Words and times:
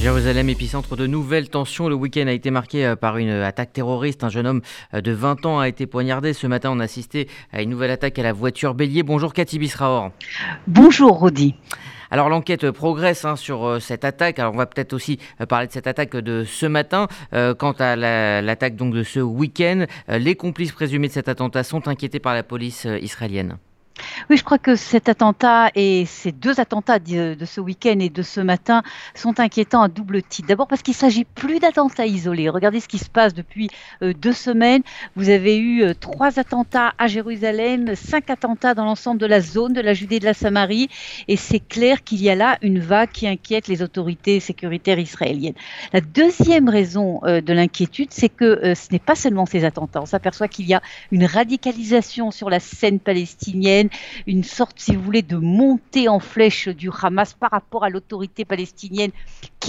Jérusalem, 0.00 0.48
épicentre 0.48 0.94
de 0.94 1.08
nouvelles 1.08 1.48
tensions. 1.48 1.88
Le 1.88 1.96
week-end 1.96 2.28
a 2.28 2.32
été 2.32 2.52
marqué 2.52 2.86
euh, 2.86 2.94
par 2.94 3.16
une 3.16 3.30
attaque 3.30 3.72
terroriste. 3.72 4.22
Un 4.22 4.28
jeune 4.28 4.46
homme 4.46 4.60
euh, 4.94 5.00
de 5.00 5.10
20 5.10 5.44
ans 5.44 5.58
a 5.58 5.66
été 5.66 5.86
poignardé. 5.86 6.34
Ce 6.34 6.46
matin, 6.46 6.70
on 6.72 6.78
a 6.78 6.84
assisté 6.84 7.28
à 7.52 7.62
une 7.62 7.70
nouvelle 7.70 7.90
attaque 7.90 8.16
à 8.20 8.22
la 8.22 8.32
voiture 8.32 8.74
bélier. 8.74 9.02
Bonjour 9.02 9.32
Cathy 9.32 9.58
Bisraor. 9.58 10.12
Bonjour 10.68 11.18
Rodi. 11.18 11.56
Alors 12.12 12.28
l'enquête 12.28 12.70
progresse 12.70 13.24
hein, 13.24 13.34
sur 13.34 13.66
euh, 13.66 13.80
cette 13.80 14.04
attaque. 14.04 14.38
Alors 14.38 14.54
on 14.54 14.56
va 14.56 14.66
peut-être 14.66 14.92
aussi 14.92 15.18
parler 15.48 15.66
de 15.66 15.72
cette 15.72 15.88
attaque 15.88 16.14
de 16.14 16.44
ce 16.44 16.66
matin. 16.66 17.08
quant 17.32 17.74
à 17.80 17.96
l'attaque 17.96 18.76
donc 18.76 18.94
de 18.94 19.02
ce 19.02 19.18
week-end, 19.18 19.84
les 20.06 20.36
complices 20.36 20.72
présumés 20.72 21.08
de 21.08 21.12
cet 21.12 21.28
attentat 21.28 21.64
sont 21.64 21.88
inquiétés 21.88 22.20
par 22.20 22.34
la 22.34 22.44
police 22.44 22.86
israélienne. 23.02 23.58
Oui, 24.30 24.36
je 24.36 24.44
crois 24.44 24.58
que 24.58 24.76
cet 24.76 25.08
attentat 25.08 25.70
et 25.74 26.04
ces 26.06 26.32
deux 26.32 26.60
attentats 26.60 26.98
de, 26.98 27.36
ce 27.44 27.60
week-end 27.60 27.98
et 28.00 28.10
de 28.10 28.22
ce 28.22 28.40
matin 28.40 28.82
sont 29.14 29.40
inquiétants 29.40 29.82
à 29.82 29.88
double 29.88 30.22
titre. 30.22 30.48
D'abord 30.48 30.66
parce 30.66 30.82
qu'il 30.82 30.92
ne 30.92 30.98
s'agit 30.98 31.24
plus 31.24 31.60
d'attentats 31.60 32.06
isolés. 32.06 32.48
Regardez 32.48 32.80
ce 32.80 32.88
qui 32.88 32.98
se 32.98 33.08
passe 33.08 33.34
depuis 33.34 33.68
euh, 34.02 34.12
deux 34.12 34.32
semaines. 34.32 34.82
Vous 35.16 35.30
avez 35.30 35.56
eu 35.58 35.82
euh, 35.82 35.94
trois 35.94 36.38
attentats 36.38 36.92
à 36.98 37.06
Jérusalem, 37.06 37.94
cinq 37.94 38.30
attentats 38.30 38.74
dans 38.74 38.84
l'ensemble 38.84 39.20
de 39.20 39.26
la 39.26 39.40
zone 39.40 39.72
de 39.72 39.80
la 39.80 39.94
Judée 39.94 40.16
et 40.16 40.20
de 40.20 40.24
la 40.24 40.34
Samarie. 40.34 40.88
Et 41.28 41.36
c'est 41.36 41.60
clair 41.60 42.02
qu'il 42.04 42.22
y 42.22 42.30
a 42.30 42.34
là 42.34 42.58
une 42.62 42.80
vague 42.80 43.10
qui 43.10 43.26
inquiète 43.26 43.68
les 43.68 43.82
autorités 43.82 44.40
sécuritaires 44.40 44.98
israéliennes. 44.98 45.54
La 45.92 46.00
deuxième 46.00 46.68
raison 46.68 47.20
euh, 47.24 47.40
de 47.40 47.52
l'inquiétude, 47.52 48.08
c'est 48.10 48.28
que 48.28 48.74
ce 48.74 48.92
n'est 48.92 48.98
pas 48.98 49.14
seulement 49.14 49.46
ces 49.46 49.64
attentats. 49.64 50.02
On 50.02 50.06
s'aperçoit 50.06 50.48
qu'il 50.48 50.66
y 50.66 50.74
a 50.74 50.82
une 51.12 51.24
radicalisation 51.24 52.30
sur 52.30 52.50
la 52.50 52.60
scène 52.60 52.98
palestinienne 52.98 53.88
une 54.26 54.44
sorte, 54.44 54.78
si 54.78 54.94
vous 54.94 55.02
voulez, 55.02 55.22
de 55.22 55.36
montée 55.36 56.08
en 56.08 56.20
flèche 56.20 56.68
du 56.68 56.90
Hamas 57.02 57.34
par 57.34 57.50
rapport 57.50 57.84
à 57.84 57.90
l'autorité 57.90 58.44
palestinienne 58.44 59.10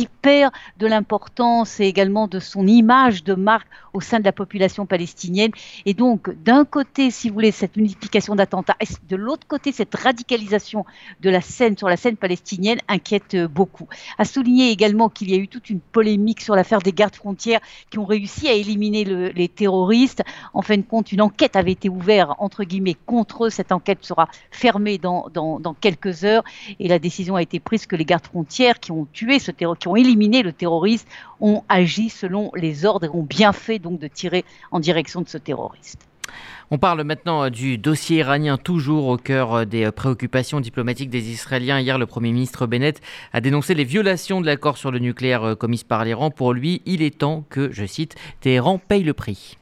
perd 0.08 0.52
de 0.78 0.88
l'importance 0.88 1.80
et 1.80 1.86
également 1.86 2.28
de 2.28 2.40
son 2.40 2.68
image 2.68 3.24
de 3.24 3.34
marque 3.34 3.68
au 3.94 4.02
sein 4.02 4.20
de 4.20 4.26
la 4.26 4.32
population 4.32 4.86
palestinienne. 4.86 5.52
Et 5.86 5.94
donc, 5.94 6.30
d'un 6.44 6.66
côté, 6.66 7.12
si 7.12 7.30
vous 7.30 7.36
voulez, 7.36 7.52
cette 7.52 7.78
unification 7.78 8.36
d'attentats, 8.36 8.76
et 8.80 8.86
de 9.08 9.16
l'autre 9.16 9.48
côté, 9.48 9.72
cette 9.72 9.96
radicalisation 9.96 10.86
de 11.22 11.30
la 11.30 11.42
scène 11.42 11.78
sur 11.78 11.90
la 11.90 11.98
scène 11.98 12.18
palestinienne 12.18 12.80
inquiète 12.88 13.36
beaucoup. 13.46 13.88
À 14.18 14.26
souligner 14.26 14.70
également 14.72 15.10
qu'il 15.10 15.30
y 15.32 15.34
a 15.34 15.38
eu 15.38 15.48
toute 15.48 15.70
une 15.70 15.80
polémique 15.80 16.42
sur 16.42 16.56
l'affaire 16.56 16.80
des 16.80 16.94
gardes 16.94 17.16
frontières 17.16 17.62
qui 17.90 18.00
ont 18.00 18.06
réussi 18.06 18.48
à 18.48 18.54
éliminer 18.54 19.04
les 19.04 19.48
terroristes. 19.48 20.24
En 20.54 20.62
fin 20.62 20.78
de 20.78 20.84
compte, 20.84 21.12
une 21.12 21.22
enquête 21.22 21.56
avait 21.56 21.72
été 21.72 21.90
ouverte, 21.90 22.32
entre 22.40 22.64
guillemets, 22.64 22.98
contre 23.06 23.46
eux. 23.46 23.50
Cette 23.50 23.72
enquête 23.72 24.04
sera 24.04 24.28
fermée 24.52 24.98
dans, 24.98 25.28
dans, 25.34 25.74
quelques 25.80 26.24
heures 26.24 26.44
et 26.80 26.88
la 26.88 27.00
décision 27.00 27.36
a 27.36 27.42
été 27.42 27.60
prise 27.60 27.86
que 27.86 27.96
les 27.96 28.06
gardes 28.06 28.26
frontières 28.26 28.80
qui 28.80 28.92
ont 28.92 29.08
tué 29.12 29.40
ce 29.40 29.52
terroriste, 29.52 29.88
ont 29.90 29.96
éliminé 29.96 30.44
le 30.44 30.54
terroriste, 30.54 31.08
ont 31.40 31.64
agi 31.70 32.10
selon 32.10 32.52
les 32.56 32.86
ordres 32.86 33.06
et 33.06 33.10
ont 33.10 33.24
bien 33.24 33.54
fait 33.54 33.80
donc 33.80 34.00
de 34.00 34.08
tirer 34.08 34.46
en 34.72 34.80
direction 34.80 35.22
de 35.22 35.28
ce 35.28 35.38
terroriste. 35.38 36.10
On 36.72 36.78
parle 36.78 37.04
maintenant 37.04 37.46
euh, 37.46 37.50
du 37.50 37.80
dossier 37.80 38.18
iranien, 38.18 38.58
toujours 38.58 39.08
au 39.08 39.18
cœur 39.18 39.54
euh, 39.54 39.66
des 39.66 39.86
euh, 39.86 39.92
préoccupations 39.92 40.60
diplomatiques 40.60 41.10
des 41.10 41.32
Israéliens. 41.32 41.80
Hier, 41.80 41.98
le 41.98 42.06
Premier 42.06 42.32
ministre 42.32 42.68
Bennett 42.68 43.02
a 43.34 43.42
dénoncé 43.42 43.74
les 43.74 43.84
violations 43.84 44.40
de 44.40 44.46
l'accord 44.46 44.78
sur 44.78 44.92
le 44.92 45.00
nucléaire 45.00 45.56
commises 45.58 45.84
par 45.84 46.06
l'Iran. 46.06 46.30
Pour 46.30 46.54
lui, 46.54 46.84
il 46.86 47.02
est 47.02 47.18
temps 47.18 47.44
que, 47.50 47.72
je 47.72 47.86
cite, 47.86 48.16
Téhéran 48.42 48.78
paye 48.78 49.04
le 49.04 49.14
prix. 49.14 49.58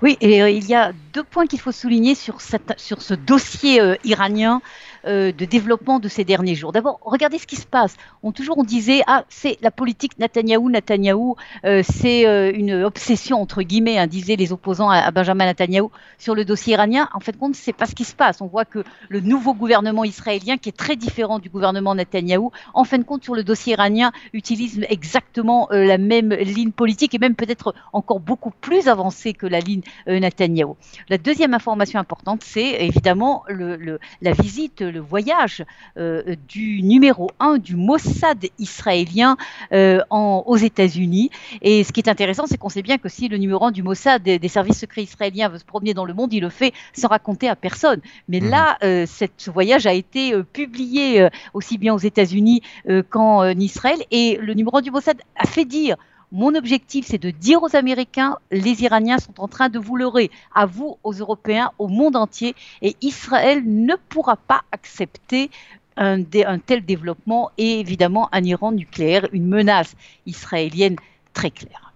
Oui, 0.00 0.16
et 0.20 0.38
il 0.56 0.64
y 0.68 0.76
a 0.76 0.92
deux 1.12 1.24
points 1.24 1.46
qu'il 1.46 1.58
faut 1.58 1.72
souligner 1.72 2.14
sur, 2.14 2.40
cette, 2.40 2.78
sur 2.78 3.02
ce 3.02 3.14
dossier 3.14 3.80
iranien. 4.04 4.62
Euh, 5.04 5.32
de 5.32 5.44
développement 5.44 5.98
de 5.98 6.06
ces 6.06 6.24
derniers 6.24 6.54
jours. 6.54 6.70
D'abord, 6.70 7.00
regardez 7.02 7.38
ce 7.38 7.46
qui 7.46 7.56
se 7.56 7.66
passe. 7.66 7.96
On 8.22 8.30
toujours 8.30 8.58
on 8.58 8.62
disait 8.62 9.02
ah 9.08 9.24
c'est 9.28 9.58
la 9.60 9.72
politique 9.72 10.16
Netanyahou, 10.18 10.70
Netanyahou, 10.70 11.34
euh, 11.64 11.82
c'est 11.84 12.24
euh, 12.24 12.52
une 12.54 12.84
obsession 12.84 13.40
entre 13.40 13.62
guillemets, 13.62 13.98
hein, 13.98 14.06
disaient 14.06 14.36
les 14.36 14.52
opposants 14.52 14.90
à, 14.90 15.10
Benjamin 15.10 15.46
Netanyahou 15.46 15.90
sur 16.18 16.36
le 16.36 16.44
dossier 16.44 16.74
iranien. 16.74 17.08
En 17.14 17.20
fait, 17.20 17.36
compte, 17.36 17.56
c'est 17.56 17.72
pas 17.72 17.86
ce 17.86 17.96
qui 17.96 18.04
se 18.04 18.14
passe. 18.14 18.40
On 18.40 18.46
voit 18.46 18.64
que 18.64 18.84
le 19.08 19.18
nouveau 19.18 19.54
gouvernement 19.54 20.04
israélien, 20.04 20.56
qui 20.56 20.68
est 20.68 20.76
très 20.76 20.94
différent 20.94 21.40
du 21.40 21.48
gouvernement 21.48 21.96
Netanyahou, 21.96 22.52
en 22.72 22.84
fin 22.84 22.98
de 22.98 23.04
compte 23.04 23.24
sur 23.24 23.34
le 23.34 23.42
dossier 23.42 23.72
iranien, 23.72 24.12
utilise 24.32 24.86
exactement 24.88 25.66
la 25.72 25.98
même 25.98 26.32
ligne 26.32 26.70
politique 26.70 27.12
et 27.14 27.18
même 27.18 27.34
peut-être 27.34 27.74
encore 27.92 28.20
beaucoup 28.20 28.52
plus 28.52 28.86
avancée 28.86 29.32
que 29.32 29.46
la 29.46 29.58
ligne 29.58 29.82
Netanyahou. 30.06 30.76
La 31.08 31.18
deuxième 31.18 31.54
information 31.54 31.98
importante, 31.98 32.42
c'est 32.44 32.84
évidemment 32.84 33.44
la 33.48 34.32
visite 34.32 34.82
le 34.92 35.00
voyage 35.00 35.64
euh, 35.96 36.36
du 36.48 36.82
numéro 36.82 37.30
1 37.40 37.58
du 37.58 37.76
Mossad 37.76 38.46
israélien 38.58 39.36
euh, 39.72 40.00
aux 40.10 40.56
États-Unis. 40.56 41.30
Et 41.62 41.82
ce 41.82 41.92
qui 41.92 42.00
est 42.00 42.08
intéressant, 42.08 42.44
c'est 42.46 42.58
qu'on 42.58 42.68
sait 42.68 42.82
bien 42.82 42.98
que 42.98 43.08
si 43.08 43.28
le 43.28 43.38
numéro 43.38 43.64
1 43.64 43.72
du 43.72 43.82
Mossad 43.82 44.22
des, 44.22 44.48
services 44.48 44.78
secrets 44.78 45.02
israéliens 45.02 45.48
veut 45.48 45.58
se 45.58 45.64
promener 45.64 45.94
dans 45.94 46.04
le 46.04 46.14
monde, 46.14 46.32
il 46.32 46.40
le 46.40 46.50
fait 46.50 46.72
sans 46.92 47.08
raconter 47.08 47.48
à 47.48 47.56
personne. 47.56 48.00
Mais 48.28 48.40
mmh. 48.40 48.48
là, 48.48 48.78
euh, 48.84 49.06
ce 49.06 49.50
voyage 49.50 49.86
a 49.86 49.92
été 49.92 50.34
publié 50.52 51.28
aussi 51.54 51.78
bien 51.78 51.94
aux 51.94 51.98
États-Unis 51.98 52.62
qu'en 53.10 53.48
Israël. 53.50 53.98
Et 54.10 54.38
le 54.40 54.54
numéro 54.54 54.76
1 54.76 54.82
du 54.82 54.90
Mossad 54.90 55.20
a 55.36 55.46
fait 55.46 55.64
dire 55.64 55.96
mon 56.32 56.54
objectif, 56.54 57.06
c'est 57.06 57.22
de 57.22 57.30
dire 57.30 57.62
aux 57.62 57.76
Américains, 57.76 58.38
les 58.50 58.82
Iraniens 58.82 59.18
sont 59.18 59.38
en 59.38 59.48
train 59.48 59.68
de 59.68 59.78
vous 59.78 59.96
leurrer, 59.96 60.30
à 60.54 60.64
vous, 60.64 60.96
aux 61.04 61.12
Européens, 61.12 61.70
au 61.78 61.88
monde 61.88 62.16
entier, 62.16 62.54
et 62.80 62.96
Israël 63.02 63.62
ne 63.66 63.94
pourra 64.08 64.36
pas 64.36 64.62
accepter 64.72 65.50
un, 65.98 66.22
tel 66.24 66.84
développement 66.86 67.50
et 67.58 67.80
évidemment 67.80 68.30
un 68.32 68.42
Iran 68.44 68.72
nucléaire, 68.72 69.28
une 69.32 69.46
menace 69.46 69.94
israélienne 70.24 70.96
très 71.34 71.50
claire. 71.50 71.92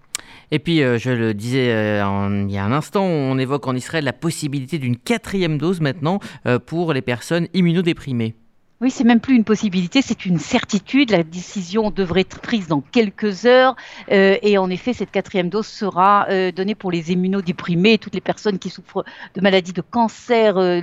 Et 0.51 0.59
puis, 0.59 0.83
euh, 0.83 0.99
je 0.99 1.11
le 1.11 1.35
disais 1.35 1.73
euh, 1.73 2.45
il 2.47 2.55
y 2.55 2.59
a 2.59 2.65
un 2.65 2.73
instant, 2.73 3.05
on 3.05 3.39
évoque 3.39 3.67
en 3.67 3.75
Israël 3.75 4.05
la 4.05 4.13
possibilité 4.13 4.79
d'une 4.79 4.97
quatrième 4.97 5.59
dose 5.59 5.81
maintenant 5.81 6.21
euh, 6.45 6.59
pour 6.59 6.93
les 6.93 7.03
personnes 7.03 7.49
immunodéprimées. 7.55 8.35
Oui, 8.83 8.91
c'est 8.91 9.05
même 9.05 9.21
plus 9.21 9.35
une 9.35 9.45
possibilité, 9.45 10.03
c'est 10.03 10.27
une 10.27 10.39
certitude. 10.39 11.11
La 11.11 11.23
décision 11.23 11.91
devrait 11.91 12.21
être 12.21 12.41
prise 12.41 12.69
dans 12.69 12.83
quelques 12.83 13.47
heures. 13.47 13.75
Euh, 14.13 14.37
et 14.43 14.59
en 14.59 14.69
effet, 14.69 14.93
cette 14.93 15.11
quatrième 15.11 15.49
dose 15.49 15.67
sera 15.67 16.27
euh, 16.29 16.53
donnée 16.53 16.75
pour 16.75 16.91
les 16.91 17.11
immunodéprimés, 17.11 17.97
toutes 17.97 18.15
les 18.15 18.21
personnes 18.21 18.59
qui 18.59 18.69
souffrent 18.69 19.03
de 19.35 19.41
maladies 19.41 19.73
de 19.73 19.81
cancer, 19.81 20.59
euh, 20.59 20.83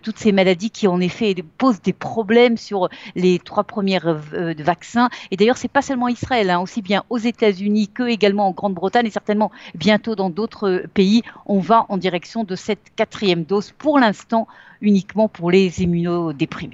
toutes 0.00 0.18
ces 0.18 0.30
maladies 0.30 0.70
qui 0.70 0.86
en 0.86 1.00
effet 1.00 1.34
posent 1.58 1.82
des 1.82 1.92
problèmes 1.92 2.56
sur 2.56 2.88
les 3.16 3.40
trois 3.40 3.64
premières 3.64 4.14
vaccins. 4.14 5.08
Et 5.32 5.36
d'ailleurs, 5.36 5.56
c'est 5.56 5.66
pas 5.66 5.82
seulement 5.82 6.06
Israël, 6.06 6.50
hein, 6.50 6.60
aussi 6.60 6.82
bien 6.82 7.02
aux 7.10 7.18
États-Unis 7.18 7.88
que 7.88 8.04
également 8.04 8.46
en 8.46 8.52
Grande-Bretagne 8.52 9.06
et 9.06 9.10
certainement 9.10 9.50
bientôt 9.74 10.14
dans 10.14 10.30
d'autres 10.30 10.84
pays, 10.94 11.22
on 11.46 11.58
va 11.58 11.84
en 11.88 11.96
direction 11.96 12.44
de 12.44 12.54
cette 12.54 12.92
quatrième 12.94 13.42
dose. 13.42 13.72
Pour 13.76 13.98
l'instant, 13.98 14.46
uniquement 14.84 15.28
pour 15.28 15.50
les 15.50 15.82
immunodéprimés. 15.82 16.62